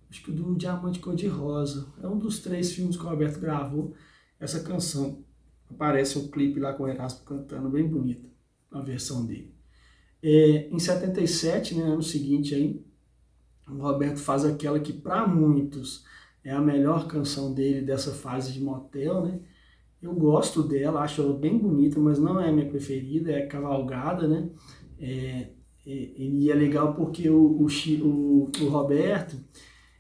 acho 0.10 0.24
que 0.24 0.32
do 0.32 0.56
Diamante 0.56 1.00
Cor-de-Rosa. 1.00 1.88
É 2.02 2.08
um 2.08 2.18
dos 2.18 2.40
três 2.40 2.72
filmes 2.72 2.98
que 2.98 3.04
o 3.04 3.10
Roberto 3.10 3.40
gravou. 3.40 3.94
Essa 4.40 4.62
canção 4.62 5.24
aparece 5.70 6.18
um 6.18 6.28
clipe 6.30 6.60
lá 6.60 6.74
com 6.74 6.84
o 6.84 6.88
Erasmo 6.88 7.24
cantando, 7.26 7.70
bem 7.70 7.88
bonita, 7.88 8.28
a 8.72 8.82
versão 8.82 9.26
dele. 9.26 9.54
É, 10.22 10.68
em 10.70 10.80
77, 10.80 11.76
né, 11.76 11.84
ano 11.84 12.04
seguinte 12.04 12.54
aí, 12.54 12.84
o 13.68 13.78
Roberto 13.78 14.18
faz 14.18 14.44
aquela 14.44 14.80
que 14.80 14.92
para 14.92 15.28
muitos 15.28 16.04
é 16.44 16.52
a 16.52 16.62
melhor 16.62 17.08
canção 17.08 17.54
dele 17.54 17.82
dessa 17.82 18.12
fase 18.12 18.52
de 18.54 18.62
motel, 18.62 19.26
né? 19.26 19.40
Eu 20.02 20.14
gosto 20.14 20.64
dela, 20.64 21.02
acho 21.02 21.22
ela 21.22 21.34
bem 21.34 21.58
bonita, 21.58 22.00
mas 22.00 22.18
não 22.18 22.40
é 22.40 22.50
a 22.50 22.52
minha 22.52 22.70
preferida, 22.70 23.32
é 23.32 23.46
Cavalgada, 23.46 24.28
né? 24.28 24.50
É, 24.98 25.50
e 25.86 26.50
é 26.50 26.56
legal 26.56 26.94
porque 26.94 27.30
o, 27.30 27.38
o, 27.38 27.68
o, 27.68 28.52
o 28.62 28.70
Roberto, 28.70 29.38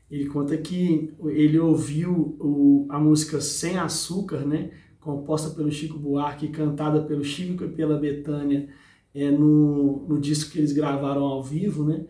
ele 0.09 0.27
conta 0.27 0.57
que 0.57 1.13
ele 1.25 1.59
ouviu 1.59 2.37
o, 2.39 2.87
a 2.89 2.99
música 2.99 3.41
Sem 3.41 3.77
Açúcar, 3.77 4.45
né? 4.45 4.71
Composta 4.99 5.49
pelo 5.51 5.71
Chico 5.71 5.97
Buarque, 5.97 6.49
cantada 6.49 7.01
pelo 7.01 7.23
Chico 7.23 7.63
e 7.63 7.69
pela 7.69 7.97
Betânia, 7.97 8.69
é, 9.13 9.31
no, 9.31 10.05
no 10.07 10.19
disco 10.19 10.51
que 10.51 10.59
eles 10.59 10.73
gravaram 10.73 11.23
ao 11.23 11.43
vivo, 11.43 11.83
né? 11.83 12.05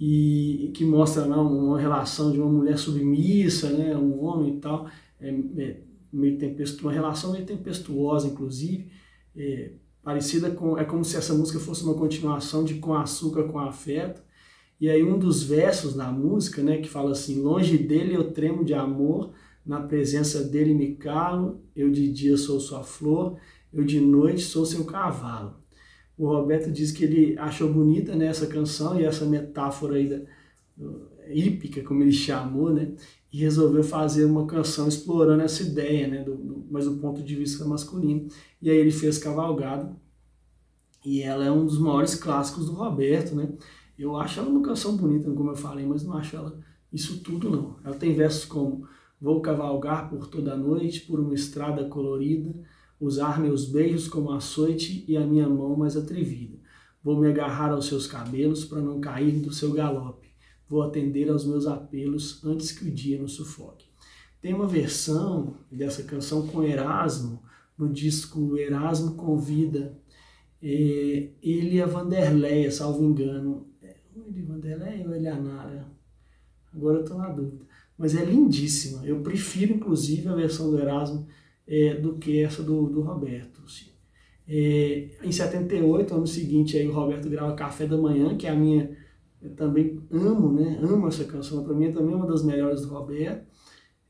E 0.00 0.70
que 0.74 0.84
mostra 0.84 1.26
não, 1.26 1.66
uma 1.66 1.80
relação 1.80 2.30
de 2.30 2.38
uma 2.40 2.50
mulher 2.50 2.78
submissa, 2.78 3.70
né? 3.70 3.96
Um 3.96 4.22
homem 4.24 4.56
e 4.56 4.60
tal. 4.60 4.88
É, 5.20 5.30
é, 5.30 5.80
meio 6.12 6.38
tempestuosa, 6.38 6.82
uma 6.82 6.92
relação 6.92 7.32
meio 7.32 7.44
tempestuosa, 7.44 8.28
inclusive, 8.28 8.90
é, 9.36 9.72
parecida 10.02 10.50
com, 10.50 10.78
é 10.78 10.84
como 10.84 11.04
se 11.04 11.16
essa 11.16 11.34
música 11.34 11.58
fosse 11.58 11.84
uma 11.84 11.94
continuação 11.94 12.64
de 12.64 12.74
Com 12.74 12.94
Açúcar, 12.94 13.44
Com 13.44 13.58
Afeto, 13.58 14.22
e 14.80 14.88
aí 14.88 15.02
um 15.02 15.18
dos 15.18 15.42
versos 15.42 15.94
da 15.94 16.10
música, 16.10 16.62
né, 16.62 16.78
que 16.78 16.88
fala 16.88 17.10
assim, 17.10 17.40
longe 17.40 17.76
dele 17.76 18.14
eu 18.14 18.32
tremo 18.32 18.64
de 18.64 18.74
amor, 18.74 19.32
na 19.68 19.80
presença 19.80 20.42
dele 20.42 20.72
me 20.72 20.94
calo, 20.94 21.60
eu 21.76 21.90
de 21.90 22.10
dia 22.10 22.38
sou 22.38 22.58
sua 22.58 22.82
flor, 22.82 23.38
eu 23.72 23.84
de 23.84 24.00
noite 24.00 24.40
sou 24.40 24.64
seu 24.64 24.84
cavalo. 24.84 25.56
O 26.16 26.26
Roberto 26.26 26.72
diz 26.72 26.90
que 26.90 27.04
ele 27.04 27.38
achou 27.38 27.72
bonita 27.72 28.16
né, 28.16 28.26
essa 28.26 28.46
canção 28.46 28.98
e 28.98 29.04
essa 29.04 29.26
metáfora 29.26 29.96
aí 29.96 30.08
da, 30.08 30.20
hípica, 31.28 31.82
como 31.82 32.02
ele 32.02 32.12
chamou, 32.12 32.72
né? 32.72 32.92
E 33.30 33.38
resolveu 33.40 33.84
fazer 33.84 34.24
uma 34.24 34.46
canção 34.46 34.88
explorando 34.88 35.42
essa 35.42 35.62
ideia, 35.62 36.08
né? 36.08 36.24
Do, 36.24 36.34
do, 36.34 36.66
mas 36.70 36.86
do 36.86 36.96
ponto 36.96 37.22
de 37.22 37.34
vista 37.34 37.64
masculino. 37.66 38.26
E 38.62 38.70
aí 38.70 38.76
ele 38.76 38.90
fez 38.90 39.18
Cavalgado. 39.18 39.94
E 41.04 41.22
ela 41.22 41.44
é 41.44 41.50
um 41.50 41.64
dos 41.66 41.78
maiores 41.78 42.14
clássicos 42.14 42.66
do 42.66 42.72
Roberto, 42.72 43.34
né? 43.34 43.52
Eu 43.98 44.16
acho 44.16 44.40
ela 44.40 44.48
uma 44.48 44.62
canção 44.62 44.96
bonita, 44.96 45.30
como 45.30 45.50
eu 45.50 45.56
falei, 45.56 45.84
mas 45.84 46.02
não 46.04 46.14
acho 46.14 46.36
ela 46.36 46.58
isso 46.92 47.20
tudo, 47.20 47.50
não. 47.50 47.76
Ela 47.84 47.94
tem 47.94 48.14
versos 48.14 48.46
como 48.46 48.88
Vou 49.20 49.40
cavalgar 49.40 50.08
por 50.08 50.28
toda 50.28 50.52
a 50.52 50.56
noite, 50.56 51.00
por 51.02 51.18
uma 51.20 51.34
estrada 51.34 51.84
colorida, 51.86 52.54
usar 53.00 53.40
meus 53.40 53.64
beijos 53.64 54.08
como 54.08 54.30
açoite 54.30 55.04
e 55.08 55.16
a 55.16 55.26
minha 55.26 55.48
mão 55.48 55.76
mais 55.76 55.96
atrevida. 55.96 56.58
Vou 57.02 57.18
me 57.18 57.28
agarrar 57.28 57.72
aos 57.72 57.86
seus 57.86 58.06
cabelos 58.06 58.64
para 58.64 58.80
não 58.80 59.00
cair 59.00 59.40
do 59.40 59.52
seu 59.52 59.72
galope 59.72 60.28
vou 60.68 60.82
atender 60.82 61.30
aos 61.30 61.46
meus 61.46 61.66
apelos 61.66 62.44
antes 62.44 62.70
que 62.70 62.86
o 62.86 62.90
dia 62.90 63.20
nos 63.20 63.32
sufoque. 63.32 63.88
Tem 64.40 64.52
uma 64.52 64.68
versão 64.68 65.56
dessa 65.72 66.02
canção 66.02 66.46
com 66.46 66.62
Erasmo, 66.62 67.42
no 67.76 67.88
disco 67.88 68.56
Erasmo 68.56 69.14
Convida. 69.14 69.98
É, 70.62 71.30
ele 71.42 71.80
a 71.80 71.86
Vanderleia, 71.86 72.70
salvo 72.70 73.02
engano. 73.02 73.66
É 73.82 73.96
ele 74.14 74.42
Vanderleia 74.42 75.06
ou 75.06 75.14
ele 75.14 75.30
Nara? 75.30 75.88
Agora 76.72 76.98
eu 76.98 77.02
estou 77.02 77.18
na 77.18 77.30
dúvida. 77.30 77.66
Mas 77.98 78.14
é 78.14 78.24
lindíssima. 78.24 79.04
Eu 79.04 79.20
prefiro, 79.20 79.74
inclusive, 79.74 80.28
a 80.28 80.34
versão 80.34 80.70
do 80.70 80.78
Erasmo 80.78 81.26
é, 81.66 81.94
do 81.96 82.16
que 82.16 82.42
essa 82.42 82.62
do, 82.62 82.88
do 82.88 83.00
Roberto. 83.02 83.60
Assim. 83.66 83.90
É, 84.46 85.08
em 85.22 85.32
78, 85.32 86.14
ano 86.14 86.26
seguinte, 86.26 86.76
aí 86.76 86.86
o 86.86 86.92
Roberto 86.92 87.28
grava 87.28 87.54
Café 87.54 87.86
da 87.86 87.96
Manhã, 87.96 88.36
que 88.36 88.46
é 88.46 88.50
a 88.50 88.54
minha 88.54 88.96
eu 89.40 89.50
também 89.54 90.00
amo, 90.10 90.52
né? 90.52 90.80
Amo 90.82 91.06
essa 91.06 91.24
canção. 91.24 91.62
Para 91.62 91.74
mim 91.74 91.86
é 91.86 91.92
também 91.92 92.14
uma 92.14 92.26
das 92.26 92.42
melhores 92.42 92.82
do 92.82 92.88
Roberto. 92.88 93.46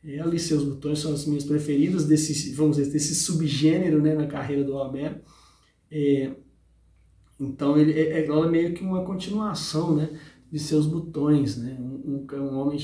É, 0.03 0.21
ali 0.21 0.39
seus 0.39 0.65
botões 0.65 1.01
são 1.01 1.13
as 1.13 1.27
minhas 1.27 1.45
preferidas 1.45 2.07
desse, 2.07 2.55
vamos 2.55 2.77
dizer, 2.77 2.91
desse 2.91 3.15
subgênero, 3.15 4.01
né, 4.01 4.15
na 4.15 4.27
carreira 4.27 4.65
do 4.65 4.73
Roberto. 4.73 5.21
É, 5.91 6.33
então 7.39 7.77
ele 7.77 7.93
é, 7.93 8.25
ela 8.25 8.47
é 8.47 8.51
meio 8.51 8.75
que 8.75 8.83
uma 8.83 9.05
continuação, 9.05 9.95
né, 9.95 10.19
de 10.51 10.59
seus 10.59 10.87
botões, 10.87 11.57
né? 11.59 11.77
Um, 11.79 12.27
um, 12.27 12.37
um 12.37 12.59
homem 12.59 12.79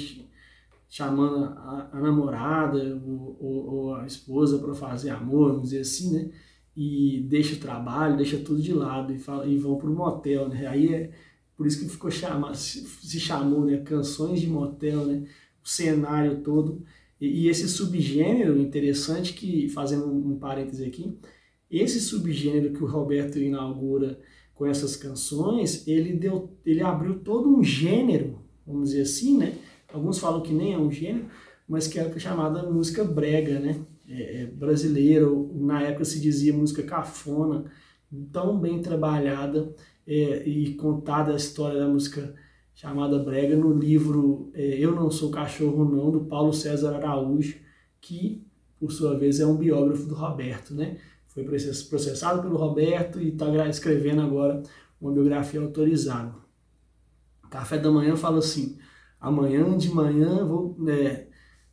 chamando 0.94 1.44
a, 1.44 1.88
a 1.92 2.00
namorada 2.00 2.78
ou, 3.04 3.36
ou, 3.40 3.74
ou, 3.74 3.94
a 3.96 4.06
esposa 4.06 4.60
para 4.60 4.72
fazer 4.74 5.10
amor, 5.10 5.54
vamos 5.54 5.70
dizer 5.70 5.80
assim, 5.80 6.12
né? 6.12 6.30
E 6.76 7.26
deixa 7.28 7.56
o 7.56 7.58
trabalho, 7.58 8.16
deixa 8.16 8.38
tudo 8.38 8.62
de 8.62 8.72
lado 8.72 9.12
e, 9.12 9.18
fala, 9.18 9.44
e 9.44 9.58
vão 9.58 9.76
para 9.76 9.90
o 9.90 9.92
motel, 9.92 10.48
né? 10.48 10.68
Aí 10.68 10.94
é 10.94 11.10
por 11.56 11.66
isso 11.66 11.80
que 11.80 11.88
ficou 11.88 12.12
chamado, 12.12 12.54
se 12.54 13.18
chamou, 13.18 13.64
né, 13.64 13.78
canções 13.78 14.40
de 14.40 14.46
motel, 14.46 15.04
né, 15.04 15.24
o 15.64 15.68
cenário 15.68 16.42
todo. 16.42 16.84
E, 17.20 17.42
e 17.42 17.48
esse 17.48 17.68
subgênero 17.68 18.56
interessante 18.56 19.32
que, 19.32 19.68
fazendo 19.70 20.06
um, 20.06 20.34
um 20.34 20.38
parêntese 20.38 20.84
aqui, 20.84 21.18
esse 21.68 22.00
subgênero 22.00 22.72
que 22.72 22.84
o 22.84 22.86
Roberto 22.86 23.40
inaugura 23.40 24.20
com 24.54 24.64
essas 24.64 24.94
canções, 24.94 25.88
ele 25.88 26.12
deu, 26.12 26.56
ele 26.64 26.82
abriu 26.82 27.18
todo 27.18 27.48
um 27.48 27.64
gênero, 27.64 28.38
vamos 28.64 28.90
dizer 28.90 29.02
assim, 29.02 29.36
né? 29.36 29.58
Alguns 29.94 30.18
falam 30.18 30.40
que 30.40 30.52
nem 30.52 30.74
é 30.74 30.78
um 30.78 30.90
gênero, 30.90 31.26
mas 31.68 31.86
que 31.86 32.00
é 32.00 32.18
chamada 32.18 32.68
música 32.68 33.04
brega, 33.04 33.60
né? 33.60 33.80
É, 34.08 34.42
é 34.42 34.46
brasileira, 34.46 35.26
na 35.54 35.82
época 35.82 36.04
se 36.04 36.20
dizia 36.20 36.52
música 36.52 36.82
cafona, 36.82 37.64
tão 38.32 38.58
bem 38.58 38.82
trabalhada 38.82 39.72
é, 40.04 40.46
e 40.48 40.74
contada 40.74 41.32
a 41.32 41.36
história 41.36 41.78
da 41.78 41.86
música 41.86 42.34
chamada 42.74 43.20
Brega 43.20 43.56
no 43.56 43.72
livro 43.72 44.50
é, 44.52 44.76
Eu 44.78 44.96
Não 44.96 45.10
Sou 45.12 45.30
Cachorro 45.30 45.84
Não, 45.84 46.10
do 46.10 46.24
Paulo 46.24 46.52
César 46.52 46.96
Araújo, 46.96 47.56
que, 48.00 48.44
por 48.80 48.90
sua 48.90 49.16
vez, 49.16 49.38
é 49.38 49.46
um 49.46 49.56
biógrafo 49.56 50.06
do 50.06 50.14
Roberto, 50.16 50.74
né? 50.74 50.98
Foi 51.28 51.44
processado 51.44 52.42
pelo 52.42 52.56
Roberto 52.56 53.20
e 53.20 53.28
está 53.28 53.68
escrevendo 53.68 54.22
agora 54.22 54.60
uma 55.00 55.12
biografia 55.12 55.60
autorizada. 55.60 56.34
Café 57.48 57.78
da 57.78 57.90
manhã 57.90 58.16
fala 58.16 58.38
assim, 58.38 58.76
amanhã 59.24 59.76
de 59.76 59.88
manhã 59.88 60.44
vou, 60.44 60.76
é, 60.88 61.26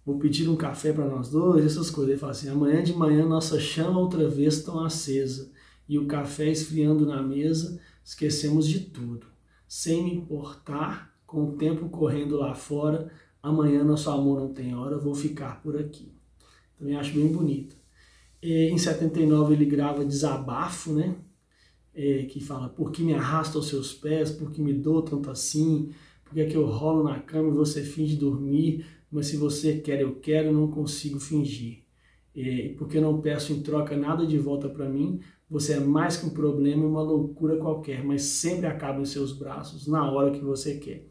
vou 0.05 0.17
pedir 0.17 0.50
um 0.50 0.55
café 0.55 0.93
para 0.93 1.08
nós 1.08 1.29
dois, 1.29 1.65
essas 1.65 1.89
coisas. 1.89 2.12
Ele 2.12 2.20
fala 2.20 2.31
assim, 2.31 2.50
amanhã 2.50 2.81
de 2.81 2.93
manhã 2.93 3.25
nossa 3.25 3.60
chama 3.60 4.00
outra 4.00 4.29
vez 4.29 4.63
tão 4.63 4.84
acesa 4.84 5.51
e 5.88 6.00
o 6.00 6.08
café 6.08 6.50
esfriando 6.50 7.05
na 7.05 7.22
mesa, 7.22 7.79
esquecemos 8.03 8.67
de 8.67 8.79
tudo. 8.79 9.27
Sem 9.67 10.03
me 10.03 10.15
importar, 10.15 11.13
com 11.25 11.50
o 11.50 11.51
tempo 11.58 11.89
correndo 11.89 12.38
lá 12.38 12.55
fora, 12.55 13.12
amanhã 13.43 13.84
nosso 13.84 14.10
amor 14.10 14.39
não 14.39 14.53
tem 14.53 14.74
hora, 14.74 14.98
vou 14.98 15.13
ficar 15.13 15.62
por 15.62 15.77
aqui. 15.77 16.13
Também 16.77 16.96
acho 16.96 17.13
bem 17.13 17.27
bonito. 17.27 17.75
E, 18.41 18.70
em 18.70 18.77
79 18.77 19.53
ele 19.53 19.65
grava 19.65 20.05
Desabafo, 20.05 20.93
né? 20.93 21.15
É, 21.93 22.24
que 22.24 22.39
fala, 22.39 22.70
por 22.70 22.91
que 22.91 23.03
me 23.03 23.13
arrasta 23.13 23.58
aos 23.58 23.67
seus 23.67 23.93
pés, 23.93 24.31
por 24.31 24.50
que 24.50 24.62
me 24.62 24.74
dou 24.74 25.01
tanto 25.01 25.29
assim, 25.29 25.91
por 26.31 26.35
que 26.35 26.41
é 26.41 26.45
que 26.45 26.55
eu 26.55 26.65
rolo 26.65 27.03
na 27.03 27.19
cama 27.19 27.50
e 27.50 27.51
você 27.51 27.83
finge 27.83 28.15
dormir, 28.15 28.85
mas 29.11 29.27
se 29.27 29.35
você 29.35 29.79
quer 29.79 30.00
eu 30.00 30.15
quero, 30.15 30.53
não 30.53 30.71
consigo 30.71 31.19
fingir. 31.19 31.79
É, 32.33 32.73
porque 32.77 33.01
não 33.01 33.19
peço 33.19 33.51
em 33.51 33.61
troca 33.61 33.97
nada 33.97 34.25
de 34.25 34.38
volta 34.38 34.69
para 34.69 34.88
mim, 34.88 35.19
você 35.50 35.73
é 35.73 35.79
mais 35.81 36.15
que 36.15 36.25
um 36.25 36.29
problema, 36.29 36.85
uma 36.85 37.01
loucura 37.01 37.57
qualquer, 37.57 38.01
mas 38.01 38.21
sempre 38.21 38.65
acaba 38.65 39.01
em 39.01 39.05
seus 39.05 39.33
braços 39.33 39.85
na 39.88 40.09
hora 40.09 40.31
que 40.31 40.39
você 40.39 40.75
quer. 40.75 41.05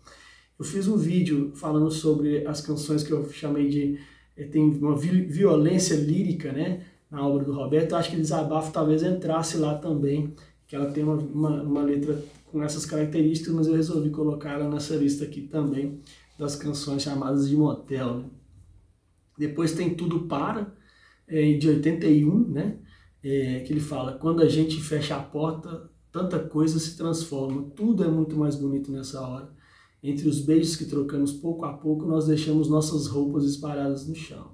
Eu 0.58 0.64
fiz 0.64 0.88
um 0.88 0.96
vídeo 0.96 1.52
falando 1.54 1.90
sobre 1.90 2.46
as 2.46 2.62
canções 2.62 3.02
que 3.02 3.10
eu 3.10 3.30
chamei 3.30 3.68
de 3.68 3.98
eh, 4.38 4.44
tem 4.44 4.62
uma 4.62 4.96
violência 4.96 5.96
lírica, 5.96 6.50
né, 6.50 6.82
na 7.10 7.26
obra 7.26 7.44
do 7.44 7.52
Roberto. 7.52 7.92
Eu 7.92 7.98
acho 7.98 8.10
que 8.10 8.16
Desabafo 8.16 8.72
talvez 8.72 9.02
entrasse 9.02 9.58
lá 9.58 9.74
também, 9.74 10.34
que 10.66 10.74
ela 10.74 10.90
tem 10.90 11.04
uma, 11.04 11.16
uma, 11.16 11.62
uma 11.62 11.82
letra 11.82 12.18
com 12.50 12.62
essas 12.62 12.84
características, 12.84 13.54
mas 13.54 13.66
eu 13.66 13.74
resolvi 13.74 14.10
colocar 14.10 14.52
ela 14.52 14.68
nessa 14.68 14.96
lista 14.96 15.24
aqui 15.24 15.42
também 15.42 16.00
das 16.38 16.56
canções 16.56 17.02
chamadas 17.02 17.48
de 17.48 17.56
motel. 17.56 18.18
Né? 18.18 18.24
Depois 19.38 19.72
tem 19.72 19.94
Tudo 19.94 20.20
Para, 20.26 20.74
é, 21.28 21.52
de 21.54 21.68
81, 21.68 22.48
né? 22.48 22.78
é, 23.22 23.60
que 23.60 23.72
ele 23.72 23.80
fala: 23.80 24.12
quando 24.14 24.42
a 24.42 24.48
gente 24.48 24.80
fecha 24.80 25.16
a 25.16 25.22
porta, 25.22 25.90
tanta 26.10 26.38
coisa 26.38 26.78
se 26.78 26.96
transforma, 26.96 27.70
tudo 27.76 28.02
é 28.04 28.08
muito 28.08 28.36
mais 28.36 28.56
bonito 28.56 28.90
nessa 28.90 29.20
hora. 29.20 29.50
Entre 30.02 30.26
os 30.28 30.40
beijos 30.40 30.76
que 30.76 30.86
trocamos 30.86 31.32
pouco 31.32 31.66
a 31.66 31.74
pouco, 31.74 32.06
nós 32.06 32.26
deixamos 32.26 32.68
nossas 32.68 33.06
roupas 33.06 33.44
espalhadas 33.44 34.08
no 34.08 34.14
chão. 34.14 34.52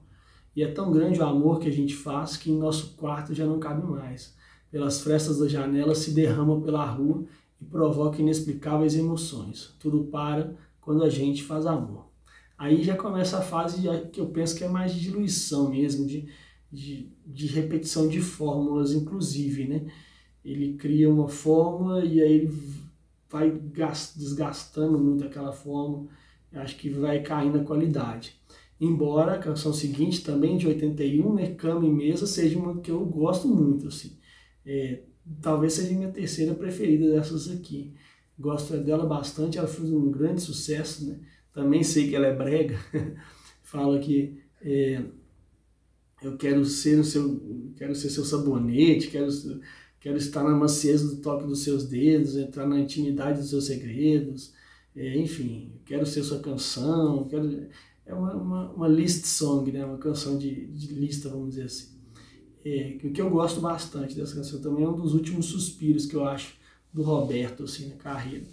E 0.57 0.63
é 0.63 0.67
tão 0.67 0.91
grande 0.91 1.21
o 1.21 1.25
amor 1.25 1.61
que 1.61 1.69
a 1.69 1.73
gente 1.73 1.95
faz 1.95 2.37
que 2.37 2.51
em 2.51 2.59
nosso 2.59 2.97
quarto 2.97 3.33
já 3.33 3.47
não 3.47 3.61
cabe 3.61 3.87
mais. 3.87 4.35
Pelas 4.71 5.01
frestas 5.01 5.39
da 5.39 5.47
janela 5.47 5.95
se 5.95 6.11
derrama 6.11 6.61
pela 6.61 6.85
rua 6.85 7.25
e 7.61 7.65
provoca 7.65 8.21
inexplicáveis 8.21 8.95
emoções. 8.95 9.75
Tudo 9.79 10.05
para 10.05 10.55
quando 10.81 11.03
a 11.03 11.11
gente 11.11 11.43
faz 11.43 11.67
amor. 11.67 12.07
Aí 12.59 12.83
já 12.83 12.97
começa 12.97 13.39
a 13.39 13.43
fase 13.43 13.83
que 14.13 14.21
eu 14.21 14.27
penso 14.27 14.57
que 14.57 14.65
é 14.65 14.69
mais 14.69 14.95
de 14.95 15.01
diluição 15.01 15.71
mesmo, 15.71 16.07
de 16.07 16.29
de, 16.71 17.09
de 17.25 17.47
repetição 17.47 18.09
de 18.09 18.21
fórmulas, 18.21 18.93
inclusive, 18.93 19.67
né? 19.67 19.87
Ele 20.45 20.75
cria 20.75 21.11
uma 21.11 21.29
fórmula 21.29 22.05
e 22.05 22.21
aí 22.21 22.33
ele 22.33 22.61
vai 23.29 23.51
desgastando 23.51 24.99
muito 24.99 25.25
aquela 25.25 25.53
fórmula. 25.53 26.07
acho 26.53 26.77
que 26.77 26.89
vai 26.91 27.23
cair 27.23 27.53
na 27.53 27.65
qualidade. 27.65 28.37
Embora 28.81 29.35
a 29.35 29.39
canção 29.39 29.73
seguinte, 29.73 30.23
também 30.23 30.57
de 30.59 30.69
81, 30.69 31.35
né, 31.35 31.55
Cama 31.55 31.87
e 31.87 31.91
Mesa, 31.91 32.27
seja 32.27 32.59
uma 32.59 32.81
que 32.81 32.91
eu 32.91 33.05
gosto 33.07 33.49
muito, 33.49 33.89
assim. 33.89 34.19
É, 34.65 35.01
talvez 35.41 35.75
seja 35.75 35.95
minha 35.95 36.11
terceira 36.11 36.55
preferida 36.55 37.11
dessas 37.11 37.51
aqui. 37.51 37.93
Gosto 38.39 38.77
dela 38.79 39.07
bastante, 39.07 39.59
ela 39.59 39.67
fez 39.67 39.91
um 39.91 40.11
grande 40.11 40.43
sucesso, 40.43 41.07
né? 41.07 41.19
Também 41.53 41.83
sei 41.83 42.09
que 42.09 42.15
ela 42.15 42.27
é 42.27 42.35
brega. 42.35 42.79
Fala 43.63 43.99
que 43.99 44.39
é, 44.61 45.03
eu 46.23 46.37
quero 46.37 46.65
ser 46.65 46.99
o 46.99 47.05
seu, 47.05 47.73
quero 47.77 47.95
ser 47.95 48.11
seu 48.11 48.25
sabonete, 48.25 49.09
quero, 49.09 49.29
quero 50.01 50.17
estar 50.17 50.45
na 50.45 50.55
macieza 50.55 51.09
do 51.09 51.21
toque 51.23 51.47
dos 51.47 51.63
seus 51.65 51.87
dedos, 51.89 52.37
entrar 52.37 52.67
na 52.67 52.79
intimidade 52.79 53.41
dos 53.41 53.51
seus 53.51 53.67
segredos, 53.67 54.53
é, 54.95 55.19
enfim, 55.19 55.73
quero 55.85 56.07
ser 56.07 56.23
sua 56.23 56.41
canção, 56.41 57.27
quero 57.29 57.69
é 58.07 58.15
uma, 58.15 58.35
uma, 58.35 58.71
uma 58.73 58.89
list 58.89 59.25
song, 59.25 59.71
né? 59.73 59.85
uma 59.85 59.99
canção 59.99 60.39
de, 60.39 60.67
de 60.67 60.95
lista, 60.95 61.29
vamos 61.29 61.51
dizer 61.51 61.65
assim. 61.65 61.96
É, 62.67 62.99
que 63.11 63.21
eu 63.23 63.31
gosto 63.31 63.61
bastante 63.61 64.17
dessa 64.17 64.35
canção 64.35 64.61
também 64.61 64.85
é 64.85 64.89
um 64.89 64.97
dos 64.97 65.15
últimos 65.15 65.47
suspiros 65.47 66.05
que 66.05 66.17
eu 66.17 66.25
acho 66.27 66.57
do 66.93 67.03
Roberto 67.03 67.63
assim, 67.63 67.89
na 67.89 67.95
carreira. 67.97 68.45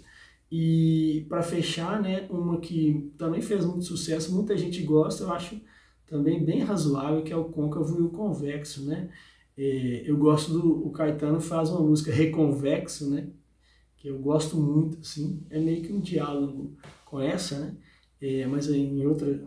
E 0.50 1.26
para 1.28 1.42
fechar, 1.42 2.00
né, 2.00 2.26
uma 2.30 2.60
que 2.60 3.12
também 3.18 3.42
fez 3.42 3.64
muito 3.64 3.84
sucesso, 3.84 4.32
muita 4.32 4.56
gente 4.56 4.82
gosta, 4.82 5.24
eu 5.24 5.32
acho 5.32 5.60
também 6.06 6.44
bem 6.44 6.60
razoável, 6.60 7.24
que 7.24 7.32
é 7.32 7.36
o 7.36 7.46
côncavo 7.46 7.98
e 7.98 8.02
o 8.02 8.10
convexo, 8.10 8.84
né? 8.84 9.10
É, 9.56 10.02
eu 10.06 10.16
gosto 10.16 10.52
do 10.52 10.86
o 10.86 10.90
Caetano 10.92 11.40
faz 11.40 11.70
uma 11.70 11.80
música 11.80 12.12
reconvexo, 12.12 13.10
né? 13.10 13.28
Que 13.96 14.08
eu 14.08 14.18
gosto 14.20 14.56
muito, 14.56 15.00
assim, 15.00 15.42
é 15.50 15.58
meio 15.58 15.82
que 15.82 15.92
um 15.92 16.00
diálogo 16.00 16.76
com 17.04 17.20
essa, 17.20 17.58
né? 17.58 17.76
é, 18.20 18.46
mas 18.46 18.68
em 18.70 19.04
outra, 19.06 19.44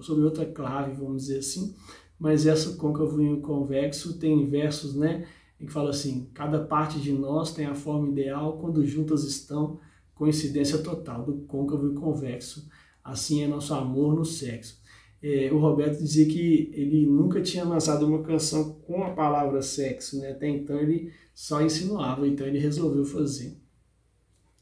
sobre 0.00 0.24
outra 0.24 0.46
clave, 0.46 0.92
vamos 0.94 1.22
dizer 1.26 1.38
assim. 1.40 1.74
Mas 2.18 2.46
essa 2.46 2.76
côncavo 2.76 3.22
e 3.22 3.40
convexo 3.40 4.18
tem 4.18 4.48
versos, 4.48 4.94
né, 4.94 5.26
em 5.60 5.66
que 5.66 5.72
fala 5.72 5.90
assim: 5.90 6.28
cada 6.34 6.64
parte 6.64 6.98
de 7.00 7.12
nós 7.12 7.52
tem 7.52 7.66
a 7.66 7.74
forma 7.74 8.08
ideal 8.08 8.58
quando 8.58 8.84
juntas 8.84 9.24
estão, 9.24 9.78
coincidência 10.14 10.78
total 10.78 11.24
do 11.24 11.34
côncavo 11.46 11.92
e 11.92 11.94
convexo. 11.94 12.68
Assim 13.04 13.42
é 13.42 13.46
nosso 13.46 13.72
amor 13.72 14.14
no 14.14 14.24
sexo. 14.24 14.80
É, 15.22 15.50
o 15.52 15.58
Roberto 15.58 15.98
dizia 15.98 16.26
que 16.26 16.70
ele 16.72 17.06
nunca 17.06 17.40
tinha 17.40 17.64
lançado 17.64 18.06
uma 18.06 18.22
canção 18.22 18.74
com 18.86 19.02
a 19.02 19.10
palavra 19.10 19.62
sexo, 19.62 20.18
né? 20.18 20.30
Até 20.30 20.48
então 20.48 20.78
ele 20.78 21.12
só 21.34 21.60
insinuava, 21.60 22.26
então 22.26 22.46
ele 22.46 22.58
resolveu 22.58 23.04
fazer 23.04 23.56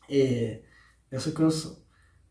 é, 0.08 0.60
essa 1.10 1.30
canção. 1.30 1.76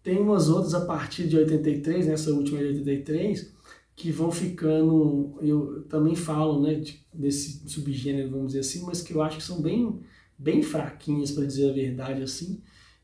Tem 0.01 0.20
umas 0.20 0.50
outras 0.50 0.74
a 0.74 0.86
partir 0.86 1.27
de 1.27 1.36
83, 1.36 2.08
nessa 2.08 2.32
última 2.32 2.60
de 2.60 2.65
83, 2.65 3.54
que 3.96 4.12
vão 4.12 4.30
ficando, 4.30 5.38
eu 5.42 5.84
também 5.84 6.16
falo, 6.16 6.62
né, 6.62 6.75
de, 6.75 7.06
desse 7.14 7.68
subgênero, 7.70 8.30
vamos 8.30 8.48
dizer 8.48 8.60
assim, 8.60 8.86
mas 8.86 9.02
que 9.02 9.14
eu 9.14 9.22
acho 9.22 9.38
que 9.38 9.44
são 9.44 9.62
bem, 9.62 10.02
bem 10.38 10.62
fraquinhas, 10.62 11.32
para 11.32 11.46
dizer 11.46 11.70
a 11.70 11.74
verdade, 11.74 12.22
assim, 12.22 12.62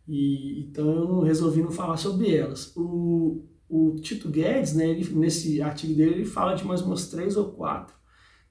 e 0.08 0.60
então 0.60 0.90
eu 0.92 1.20
resolvi 1.22 1.62
não 1.62 1.72
falar 1.72 1.96
sobre 1.96 2.36
elas. 2.36 2.76
O, 2.76 3.46
o 3.70 3.96
Tito 4.02 4.28
Guedes, 4.28 4.74
né, 4.74 4.90
ele, 4.90 5.08
nesse 5.16 5.62
artigo 5.62 5.94
dele, 5.94 6.16
ele 6.16 6.26
fala 6.26 6.56
de 6.56 6.66
mais 6.66 6.82
umas 6.82 7.08
três 7.08 7.38
ou 7.38 7.46
quatro. 7.46 7.96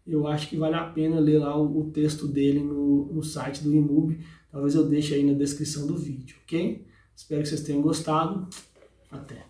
Eu 0.06 0.26
acho 0.26 0.48
que 0.48 0.56
vale 0.56 0.74
a 0.74 0.84
pena 0.84 1.20
ler 1.20 1.38
lá 1.38 1.56
o, 1.56 1.80
o 1.80 1.90
texto 1.90 2.26
dele 2.26 2.60
no, 2.60 3.12
no 3.12 3.22
site 3.22 3.62
do 3.62 3.74
IMUB. 3.74 4.18
Talvez 4.50 4.74
eu 4.74 4.88
deixe 4.88 5.14
aí 5.14 5.22
na 5.22 5.34
descrição 5.34 5.86
do 5.86 5.96
vídeo, 5.96 6.36
ok? 6.42 6.86
Espero 7.14 7.42
que 7.42 7.48
vocês 7.48 7.62
tenham 7.62 7.82
gostado. 7.82 8.48
Até. 9.10 9.49